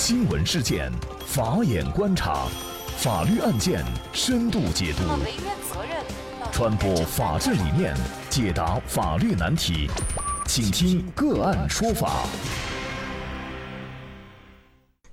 [0.00, 0.92] 新闻事件，
[1.26, 2.46] 法眼观察，
[2.98, 5.02] 法律案件深度解读，
[6.52, 7.96] 传播法治理念，
[8.30, 9.90] 解答法律难题，
[10.46, 12.22] 请听个案说法。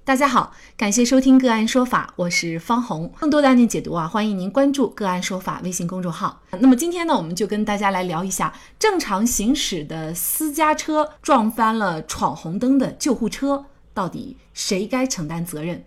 [0.04, 3.12] 大家好，感谢收听个案说法，我是方红。
[3.20, 6.44] 更多的案件解读啊，欢迎您关注个案说法微信公众号。
[6.60, 13.66] 那么今天呢，我们就跟大家来聊一下正常行驶的私家车撞翻了闯红灯的救护车。
[13.96, 15.84] 到底谁该承担责任？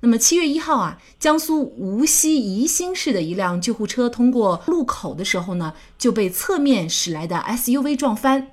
[0.00, 8.50] 那么七月一号啊，江苏无锡宜兴市的一辆救护车通过路口的时候呢，就被侧面驶来的 SUV 撞翻。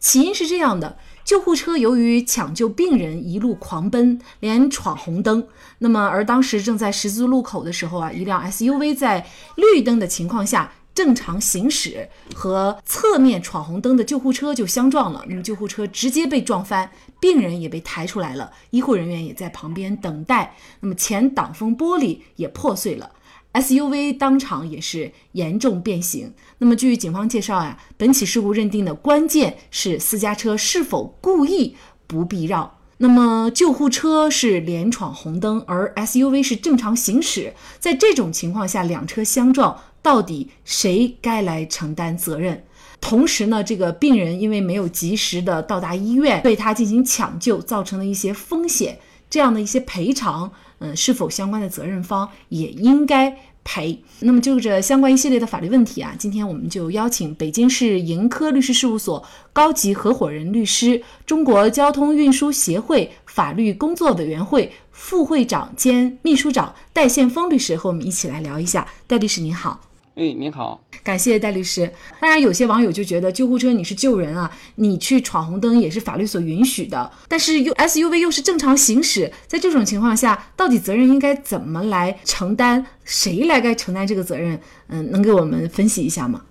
[0.00, 5.46] 起因是这样的：救护车由于抢救病人，一路狂奔，连闯红灯。
[5.78, 10.72] 那么而当时正在十字路口的时候啊，一辆 SUV 在绿灯的情况下。
[10.98, 20.56] 正常行驶和侧面闯红灯的救护车就相撞了，那么救护车直接被撞翻，病人也被抬出来了，医护人员也在旁边等待。
[20.80, 23.12] 那么前挡风玻璃也破碎了
[23.52, 26.34] ，SUV 当场也是严重变形。
[26.58, 31.76] 那么据警方介绍呀，本起事故认定的关键是私家车是否故意
[32.08, 32.77] 不避让。
[32.98, 39.80] 那么救护车是连闯红灯，而 SUV 是正常行驶，在这种情况下两车相撞。
[40.00, 42.64] 到底谁该来承担责任？
[43.00, 53.36] 同时呢，这个病人因为没有及时的到达医院，对他进行抢救，造成了一些风险，这样的一些赔偿，嗯，是否相关的责任方也应该
[53.70, 54.02] 赔？
[54.20, 68.88] 那么就着相关一系列的法律问题啊，今天我们就邀请北京市盈科律师事务所高级合伙人律师、中国交通运输协会法律工作委员会副会长兼秘书长戴宪峰律师和我们一起来聊一下。
[69.06, 69.87] 戴律师您好。
[70.18, 71.88] 哎，您好，感谢戴律师。
[72.18, 77.08] 当然，有些网友就觉得救护车你是救人啊，你去闯红灯也是法律所允许的。
[77.28, 82.84] 但是 U SUV 又是正常行驶，在这种情况下，到底责任应该怎么来承担？
[83.04, 84.58] 谁来该承担这个责任？
[84.88, 86.42] 嗯，能给我们分析一下吗？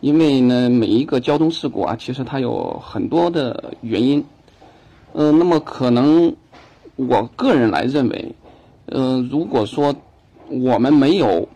[0.00, 4.24] 因为呢，每一个交通事故啊，其实它有很多的原因。
[5.14, 6.32] 嗯，那么可能
[6.94, 8.34] 我个人来认为，
[8.92, 9.92] 嗯，如果说
[10.46, 11.48] 我们没有。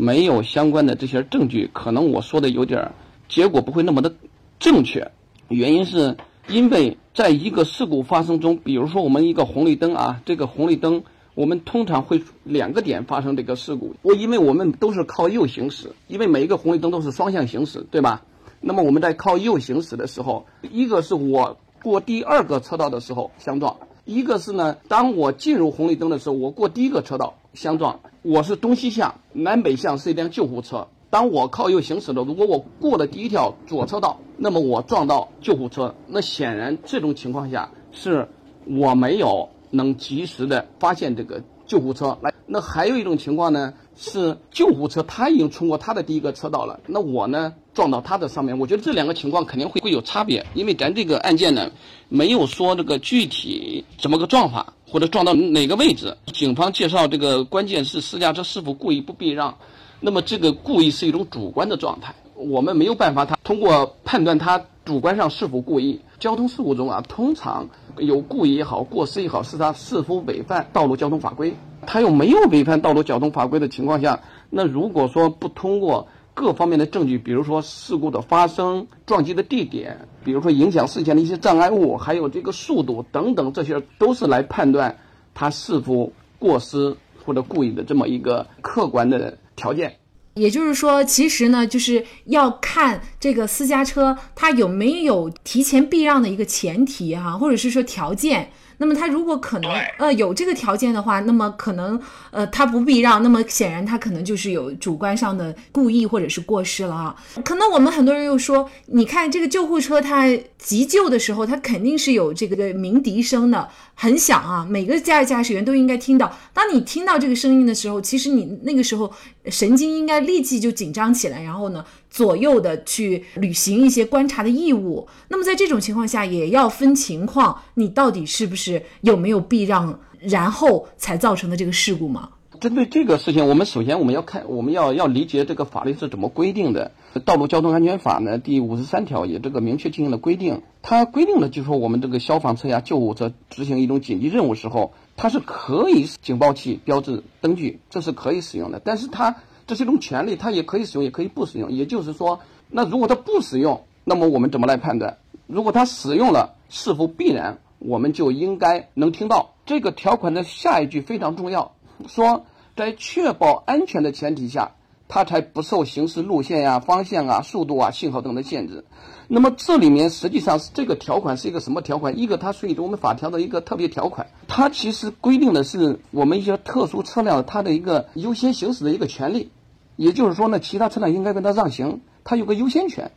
[0.00, 2.92] 没有相关的这些证据，可能我说的有点
[3.28, 4.14] 结果不会那么的
[4.58, 5.10] 正确。
[5.48, 6.16] 原因是
[6.48, 11.02] 因为在一个事故发生中，比如说我们一个红绿灯啊，这个红绿灯
[11.34, 13.94] 我们通常会两个点发生这个事故。
[14.00, 18.22] 我因为我们都是靠右行驶，因为每一个红绿灯都是双向行驶，对吧？
[18.62, 23.76] 那么我们在靠右行驶的时候，一个是我过第二个车道的时候相撞，
[24.14, 27.34] 一个是呢，当我进入红绿灯的时候，我过第一个车道。
[27.52, 30.86] 相撞，我是东西向，南北向是一辆救护车。
[31.10, 38.28] 当我靠右行驶的，如果我过了第一条左车道，那么我撞到救护车，那显然这种情况下是
[38.66, 42.32] 我没有能及时的发现这个救护车来。
[42.46, 48.58] 那还有一种情况呢，是救护车它已经冲过它的第一个车道了，那我呢撞到他的上面。
[48.58, 51.70] 我觉得这两个情况肯定会会有差别，因为咱这个案件呢
[52.08, 54.72] 没有说这个具体怎么个撞法。
[54.92, 56.16] 或者撞到哪个位置？
[56.32, 59.56] 警方介绍，这个关键是私家车是否故意不避让。
[60.00, 66.00] 那么这个故意是一种主观的状态，我们没有办法他通过判断他主观上是否故意。
[66.18, 71.54] 交通事故中啊，通常有故意也好，过失也好，是他是否违反道路交通法规。
[71.86, 74.18] 他又没有违反道路交通法规的情况下，
[74.50, 76.08] 那如果说不通过。
[76.40, 84.96] 各方面的证据，比如说事故的发生、撞击的地点，比如说影响视线的一些障碍物，还有这个速度等等，这些都是来判断
[85.34, 89.94] 他是否过失或者故意的这么一个客观的条件。
[90.34, 98.50] 也就是说，其实呢，就是要看这个私家车它有没有提前避让的一个前提哈，或者是说条件。
[98.80, 107.14] 那么他如果可能呃有这个条件的话，那么可能呃他不避让，那么显然他可能就是有主观上的故意或者是过失了啊。
[107.44, 110.26] 可能我们很多人又说，你看这个救护车它
[110.56, 116.34] 急救的时候，它肯定是有这个鸣笛声的，很响啊，每个驾驾驶员都应该听到。
[116.54, 119.12] 当你听到这个声音的时候，其实你那个时候
[119.50, 121.84] 神经应该立即就紧张起来，然后呢。
[122.12, 132.30] 左右的去履行一些观察的义务，那么在这种情况下也要分情况，你到底是不是有没有避让，然后才造成的这个事故吗？
[132.60, 136.90] 针对这个事情，我们首先我们要看，我们要要理解这个法律是怎么规定的。
[137.20, 149.36] 《道路交通安全法》呢，第五十三条也这个明确进行了规定，它规定了就是说我们这个消防车呀、救护车执行一种紧急任务时候，它是可以警报器标志灯具，这是可以使用的，但是它。
[149.66, 151.70] 这是一种权利，它也可以使用，也可以不使用。
[151.70, 152.40] 也就是说，
[152.70, 155.18] 那如果它不使用，那么我们怎么来判断？
[155.46, 159.50] 如果它使用了，是否必然我们就应该能听到？
[159.66, 161.76] 这个条款的下一句非常重要，
[162.08, 164.72] 说在确保安全的前提下，
[165.10, 168.84] 它才不受行驶路线呀、方向啊、速度啊、信号灯的限制。
[169.26, 172.18] 那么这里面实际上是这个条款是一个什么条款？
[172.18, 179.50] 一个它属于我们法条的一个特别条款，它其实规定的是我们一些特殊车辆它的一个优先行驶的一个权利，
[179.96, 183.10] 也就是说呢，其他车辆应该跟它让行，它有个优先权。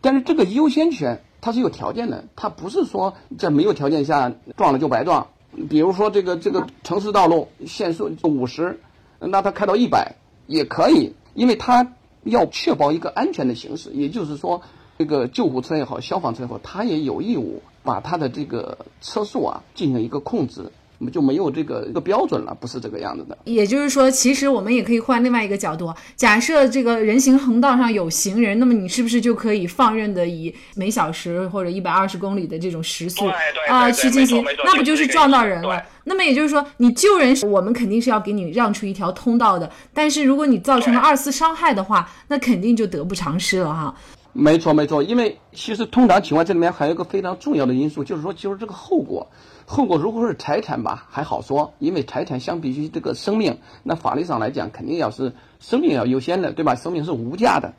[0.00, 5.28] 但是这个优先权它是有条件的，它不是说在没有条件下撞了就白撞。
[5.70, 8.78] 比如说这个这个城市道路限速五十，
[9.18, 10.16] 那他开到一百
[10.46, 11.92] 也可以，因为他
[12.24, 14.62] 要确保一个安全的形式，也就是说。
[14.98, 20.72] 这个救护车也好，消防车也好，他也有义务把他的这个车速啊进行一个控制，
[21.12, 23.36] 就没有这个一个标准了，不是这个样子的。
[23.44, 33.26] 也就是说，其实我们也可以换另外一个角度，假设这个人行横道上有行人，那么你是不是就可以放任的以每小时或者一百二十公里的这种时速
[33.68, 34.44] 啊去进行？
[34.64, 35.82] 那不就是撞到人了？
[36.04, 39.68] 那么也就是说，你救人，我们肯定是要给你让出一条通道的。
[39.92, 43.94] 但是如果你造成了二次伤害的话，那肯定就得不偿失了哈。
[44.32, 49.26] 没错，没错，因为其实通常情况这里面还有一个非常重要的因素，就是说，就是这个后果。
[49.68, 56.76] 后果如果是财产吧，还好说，因为财产相比于这个生命，那法律上来讲，肯定要是生命要优先的，对吧？
[56.76, 57.74] 生命是无价的。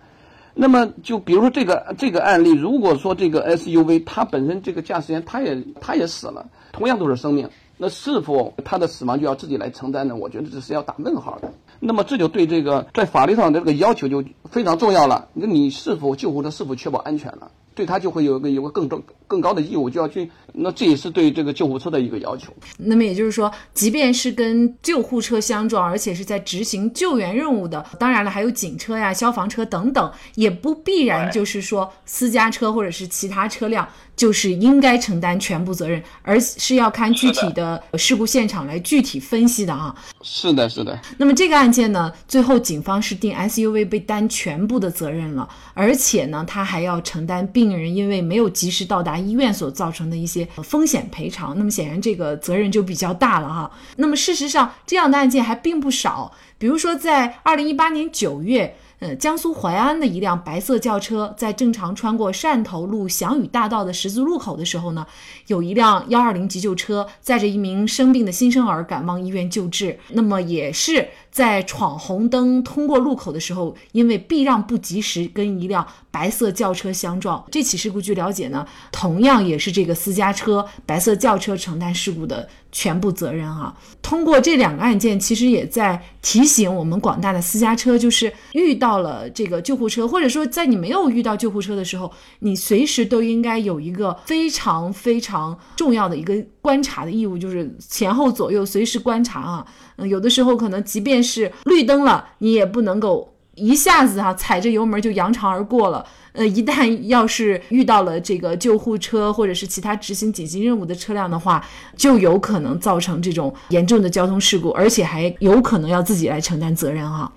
[0.53, 10.15] 那么就比如说这个这个案例，如果说这个 SUV 它本身这个驾驶员他也他也死了，同样都是生命，那是否他的死亡就要自己来承担呢？
[10.15, 11.53] 我觉得这是要打问号的。
[11.79, 15.29] 那么这就对这个在法律上的这个要求就非常重要了。
[15.33, 17.51] 那你是否救护车是否确保安全了？
[17.77, 20.27] 对他就会有一个有个更重更高的义务，就要去。
[20.51, 22.51] 那这也是对这个救护车的一个要求。
[22.79, 39.95] 那么也就是说，即便是跟救护车相撞，而且是在执行救援任务的，当然了，还有警车呀、消防车等等，也不必然就是说私家车或者是其他车辆就是应该承担全部责任，而是要看具体的事故现场来具体分析的啊。
[40.23, 40.99] 是的，是的。
[41.19, 50.47] 那么这个案件呢，最后警方是定 SUV 被担全部的责任了，而且呢，他还要承担病人因为没有及时到达医院所造成的一些。
[50.63, 53.69] 风险赔偿，那么显然这个责任就比较大了哈。
[53.97, 56.31] 那么事实上，这样的案件还并不少。
[56.57, 65.05] 比如说，在二零一八年九月，呃，江苏淮安的一辆白色轿车在正常穿过汕头路祥宇大道的十字路口的时候呢，
[65.47, 69.99] 有一辆幺二零急救车载着一名生病的新生儿赶往医院救治。
[70.09, 75.85] 那么也是在闯红灯通过路口的时候，因为避让不及时，跟一辆。
[76.09, 83.75] 白色轿车相撞，这起事故据了解呢，同样也是这个私家车白色轿车承担事故的全部责任啊。
[84.03, 99.65] 通过这两个案件，其实也在提醒我们广大的私家车，就是遇到了这个救护车，或者说在你没有遇到救护车的时候，你随时都应该有一个非常非常重要的一个观察的义务，就是前后左右随时观察啊。
[99.95, 103.33] 嗯，有的时候可能即便是绿灯了，你也不能够。
[103.57, 111.65] 一下子哈踩着油门就扬长而过了，呃，一旦要是遇到了这个救护车或者是其他执行紧急任务的车辆的话，
[111.97, 117.31] 就有可能造成这种严重的交通事故，而且还有可能要自己来承担责任哈。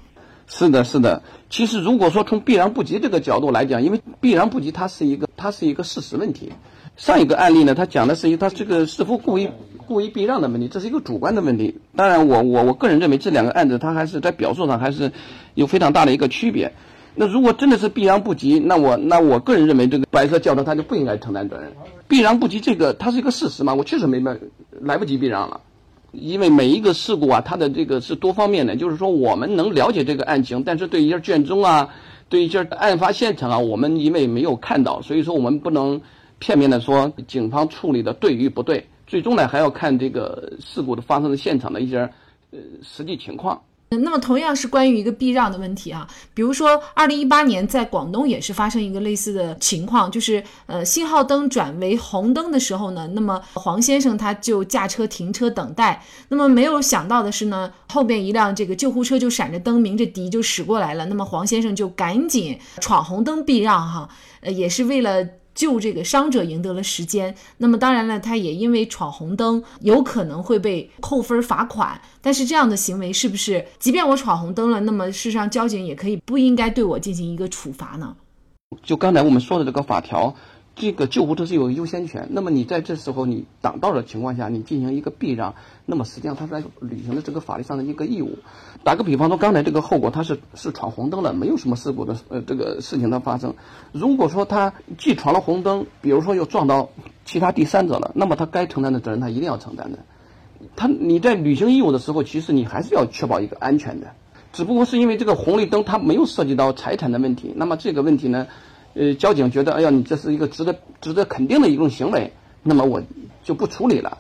[0.47, 1.23] 是的，是的。
[1.49, 6.53] 其实如果说从避让不及这个角度来讲，因为避让不及它是一个它是一个事实问题。
[6.97, 9.49] 上一个案例呢，他讲的是一他这个是否故意
[9.91, 11.81] 故意避让的问题，这是一个主观的问题。
[11.97, 15.11] 当然，我我我个人认为这两个案子它还是在表述上还是
[15.55, 16.73] 有非常大的一个区别。
[17.17, 21.73] 那如果真的是避让不及，那我那我个人认为这个白色轿车他就不应该承担责任。
[22.07, 24.37] 避让不及这个它是一个事实嘛，我确实没来
[24.81, 25.61] 来不及避让了。
[26.13, 31.89] 因为每一个事故啊，它的这个是多方面的，就是说我们能了解这个案情，但是对一些卷宗啊，
[32.29, 36.01] 对一些案发现场啊，我们因为没有看到，所以说我们不能。
[36.43, 41.99] 片面的说，警方处理的对与不对，最终呢还要看这个事故的发生的现场的一些
[42.53, 43.61] 呃实际情况。
[43.93, 64.09] 那么同样是关于一个避让的问题啊，比如说二零一八年在广东也是发生一个类似的情况，就是呃信号灯转为红灯的时候呢，那么黄先生他就驾车停车等待，那么没有想到的是呢，后边一辆这个救护车就闪着灯，鸣着笛就驶过来了，那么黄先生就赶紧闯红灯避让哈，
[64.43, 65.27] 呃也是为了。
[65.55, 72.01] 救这个伤者赢得了时间，那么当然了，他也因为闯红灯，有可能会被扣分罚款。
[72.21, 78.17] 但是这样的行为是不是，即便我闯红灯了，那么事实上交警也可以不应该对我进行一个处罚呢？
[78.83, 80.35] 就刚才我们说的这个法条。
[80.77, 88.39] 这个救护车是有优先权，那么你在这时候你挡道的情况下，你进行一个避让，那么实际上他在履行的这个法律上的一个义务。
[88.83, 93.55] 打个比方说，刚才这个后果他是是闯红灯了，没有什么事故的呃这个事情的发生。
[93.93, 96.89] 如果说他既闯了红灯，比如说又撞到
[97.27, 99.99] 其他第三者了，那么他该承担的责任他一定要承担的。
[100.77, 104.13] 他你在履行义务的时候，其实你还是要确保一个安全的，
[104.53, 108.47] 只不过是因为这个红绿灯它没有涉及到财产的问题，那么这个问题呢，
[108.95, 112.33] 呃，交警觉得，哎呀，你这是一个值得值得肯定的一种行为，
[112.63, 113.03] 那么我
[113.45, 114.19] 就不处理了。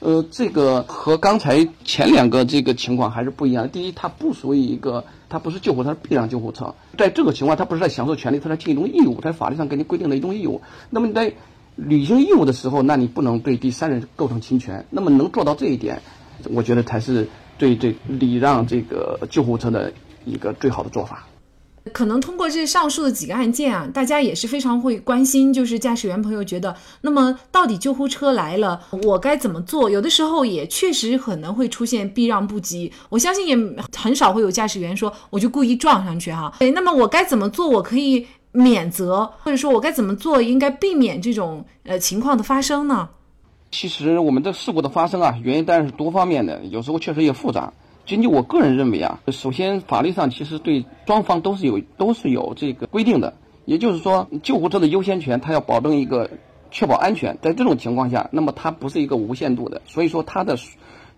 [0.00, 3.68] 呃，这个和刚才前两个这个情况还是不一样。
[3.68, 6.74] 第一，它不属于一个，它不是救护车，是避让救护车。
[6.96, 10.62] 在这个情况，它不是在享受权利，它在尽一种义务，在法律上给你规定的一种义务。
[10.88, 11.34] 那么你在
[11.76, 14.86] 履行义务的时候，那你不能对第三人构成侵权。
[14.90, 16.00] 那么能做到这一点，
[16.50, 19.92] 我觉得才是对这礼让这个救护车的
[20.24, 21.26] 一个最好的做法。
[21.90, 29.90] 可能通过这上述的几个案件啊，大家也是非常会关心，就是驾驶员朋友觉得，那么到底救护车来了，我该怎么做？
[29.90, 33.56] 有的时候也确实可能会出现避让不及，我相信也
[33.96, 36.52] 很少会有驾驶员说我就故意撞上去哈。
[36.58, 37.68] 对，那么我该怎么做？
[37.68, 43.08] 我可以免责，或者说我该怎么做，应该避免这种呃情况的发生呢？
[43.70, 47.72] 其实我们这事故的发生啊，原因当然是多方面的，有时候确实也复杂。
[48.10, 53.34] 仅仅我个人认为啊，首先法律上其实对双方都是有都是有这个规定的，
[53.66, 56.28] 也就是说救护车的优先权，它要保证一个
[56.72, 57.38] 确保安全。
[57.40, 60.58] 在这种情况下，那么它不是一个无限度的，所以说它的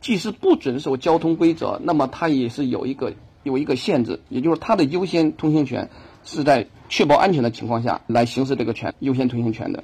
[0.02, 5.88] 即使不遵守交通规则，那么它也是有一个有一个限制，也就是它的优先通行权
[6.24, 9.82] 是在确保安全的情况下来行使这个权优先通行权的。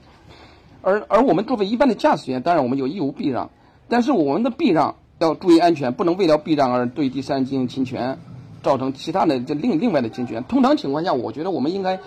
[0.83, 3.49] 而而我们作为一般的驾驶员，当然我们有义务避让，
[3.89, 4.97] 但是我们的避让。
[5.19, 8.19] 要注意安全，不能为了避让而对第三人进行侵权，
[8.63, 10.45] 造成其他的这另另外的侵权。
[10.45, 11.99] 通常情况下，我觉得我们应该，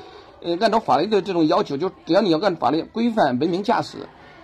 [0.41, 3.97] 呃，按照法律的这种要求，就只要你要按法律规范文明驾驶，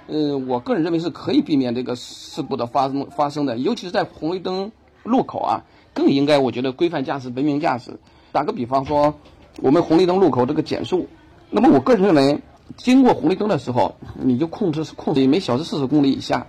[0.08, 3.58] 呃，我个人认为是可以避免这个事故的发生发生的。
[3.58, 4.70] 尤其是在红绿灯
[5.04, 7.98] 路口啊，更应该我觉得规范驾驶、文明驾驶。
[8.34, 9.14] 打个比方说，
[9.62, 11.08] 我们红绿灯路口这个减速，
[11.50, 12.42] 那么我个人认为，
[12.76, 16.46] 经过红绿灯的时候，你就控制控制每小时四十公里以下。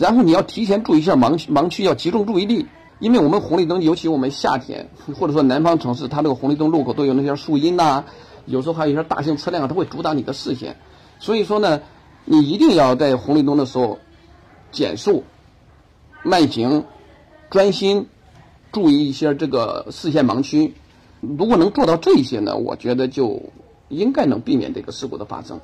[0.00, 2.66] 然后你要提前注意一下盲区，盲区要集中注意力，
[3.00, 8.06] 因为我们红绿灯，尤其我们夏天或者说南方城市，它这个红绿灯路口都有那些树荫呐，
[8.46, 10.78] 有时候还有一些大型车辆，它会阻挡你的视线。
[11.18, 11.82] 所以说呢，
[12.24, 13.98] 你一定要在红绿灯的时候
[14.72, 15.22] 减速、
[16.22, 16.86] 慢行、
[17.50, 18.06] 专心，
[18.72, 20.72] 注意一些这个视线盲区。
[21.20, 23.42] 如果能做到这些呢，我觉得就
[23.90, 25.60] 应该能避免这个事故的发生。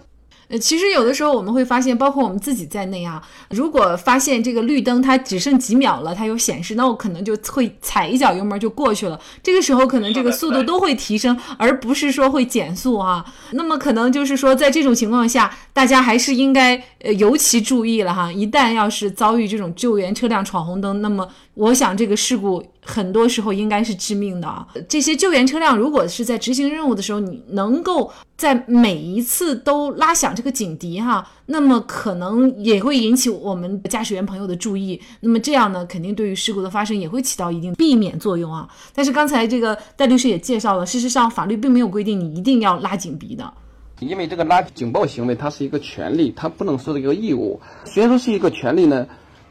[0.49, 9.21] 呃，其实有的时候我们会发现，包括我们自己在内啊，如果发现这个绿灯它只剩几秒了，它有显示，那我可能就会踩一脚油门就过去了。
[9.43, 13.25] 这个时候可能这个速度都会提升，而不是说会减速啊。
[13.53, 18.31] 那么可能就是说，在这种情况下，大家还是应该呃尤其注意了哈。
[18.33, 22.65] 一旦要是遭遇这种救援车辆闯红灯，那么我想这个事故。
[22.87, 24.64] 很多时候应该是致命的啊！
[24.88, 35.00] 这些救援车辆如果是在执行任务的时候，你能够在每一次都拉响这个警笛哈，那么可能也会引起我们驾驶员朋友的注意。
[35.19, 38.69] 那么这样呢，肯定对于事故的发生也会起到一定避免作用啊。
[38.95, 43.52] 但是刚才这个戴律师也介绍了，事实上法律并没有规定你一定要拉警笛的，
[43.99, 47.61] 因为这个拉警报行为它是一个权利，它不能说是一个义务。
[47.85, 49.05] 虽然说是一个权利呢。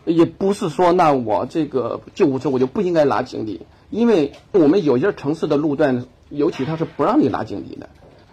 [0.06, 7.90] 也不是说，那我这个救护车我就不应该拉警笛，因为我们有些城市的路段，尤其它是不让你拉警笛的，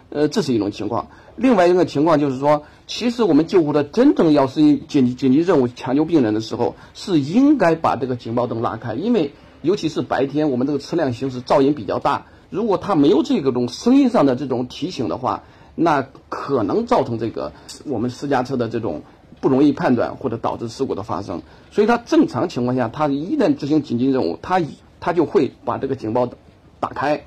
[0.09, 1.07] 呃，这是一种情况。
[1.35, 17.51] 另外一个情况就是说，其实我们救护车真正要是紧急紧急任务抢救病人的时候，是应该把这个警报灯拉开，因为尤其是白天，我们这个车辆行驶噪音比较大，如果它没有这个种声音上的这种提醒的话，那可能造成这个
[17.85, 19.01] 我们私家车的这种。
[19.43, 24.61] 不容易判断或者导致事故的发生，所以它正常情况下，它一旦执行紧急任务，它
[25.01, 26.29] 它就会把这个警报
[26.79, 27.25] 打开，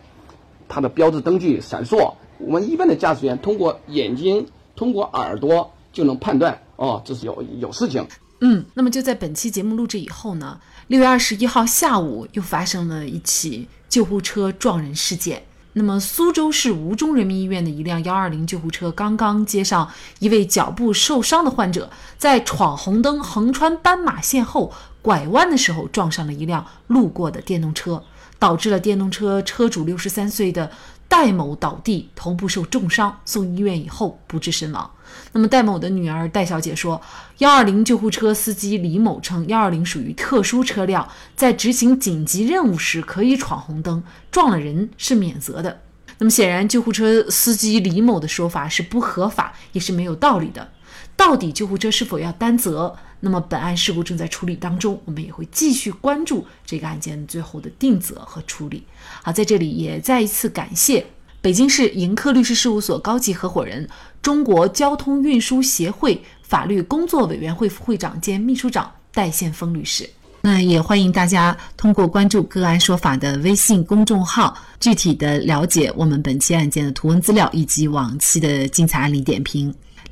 [0.66, 2.14] 它的标志灯具闪烁。
[2.38, 8.06] 我们一般的驾驶员通过眼睛、通过耳朵就能判断，哦，这是有有事情。
[8.40, 15.42] 嗯，那么就在本期节目录制以后呢，六月二十一号下午又发生了一起救护车撞人事件。
[15.78, 19.86] 那么，苏州市吴中人民医院的一辆幺二零救护车刚刚接上
[20.20, 28.02] 一位脚部受伤的患者，在闯红灯横穿斑马线后拐弯的时候，撞上了一辆路过的电动车，
[28.38, 30.70] 导致了电动车车主六十三岁的。
[31.08, 34.90] 戴某倒地，头部受重伤，送医院以后不治身亡。
[35.32, 37.00] 那么戴某的女儿戴小姐说
[37.38, 45.80] ：“幺二零救护车司机李某称，幺二零属于特殊车辆，在执行紧急任务时可以闯红灯，撞了人是免责的。”
[46.18, 50.68] 那么显然，救护车司机李某的说法是不合法，也是没有道理的。
[51.14, 52.96] 到底救护车是否要担责？
[53.20, 58.84] 那么本案事故正在处理当中，我们也会继续关注这个案件最后的定责和处理。
[59.22, 61.04] 好，在这里也再一次感谢
[61.40, 63.88] 北京市盈科律师事务所高级合伙人、
[64.20, 70.08] 中国交通运输协会法律工作委员会副会长兼秘书长戴宪峰律师。
[70.42, 79.74] 那也欢迎大家通过关注“个案说法”的微信公众号，具体的了解我们本期案件的图文资料以及往期的精彩案例点评。